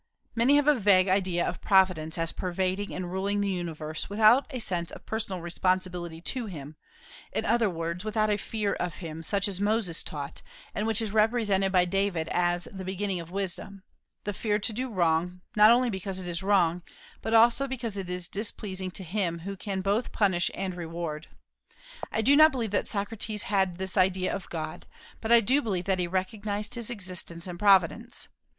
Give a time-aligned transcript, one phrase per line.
[0.33, 4.57] Many have a vague idea of Providence as pervading and ruling the universe, without a
[4.57, 6.75] sense of personal responsibility to Him;
[7.31, 10.41] in other words, without a "fear" of Him, such as Moses taught,
[10.73, 13.83] and which is represented by David as "the beginning of wisdom,"
[14.23, 16.81] the fear to do wrong, not only because it is wrong,
[17.21, 21.27] but also because it is displeasing to Him who can both punish and reward.
[22.11, 24.87] I do not believe that Socrates had this idea of God;
[25.21, 28.29] but I do believe that he recognized His existence and providence.